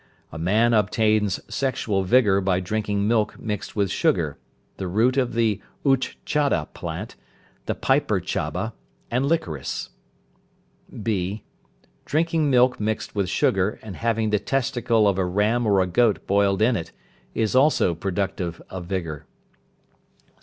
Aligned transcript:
A 0.31 0.39
man 0.39 0.73
obtains 0.73 1.39
sexual 1.47 2.01
vigour 2.03 2.41
by 2.41 2.59
drinking 2.59 3.07
milk 3.07 3.39
mixed 3.39 3.75
with 3.75 3.91
sugar, 3.91 4.39
the 4.77 4.87
root 4.87 5.15
of 5.15 5.33
the 5.35 5.61
uchchata 5.85 6.69
plant, 6.73 7.15
the 7.67 7.75
piper 7.75 8.19
chaba, 8.19 8.73
and 9.11 9.27
liquorice. 9.27 9.89
(b). 11.03 11.43
Drinking 12.03 12.49
milk 12.49 12.79
mixed 12.79 13.13
with 13.13 13.29
sugar, 13.29 13.79
and 13.83 13.95
having 13.95 14.31
the 14.31 14.39
testicle 14.39 15.07
of 15.07 15.19
a 15.19 15.25
ram 15.25 15.67
or 15.67 15.81
a 15.81 15.85
goat 15.85 16.25
boiled 16.25 16.63
in 16.63 16.75
it, 16.75 16.91
is 17.35 17.55
also 17.55 17.93
productive 17.93 18.59
of 18.71 18.85
vigour. 18.87 19.27